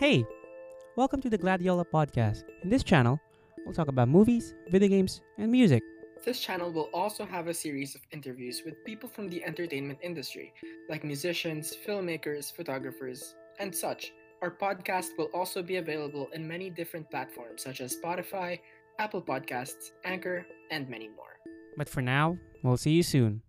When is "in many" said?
16.32-16.70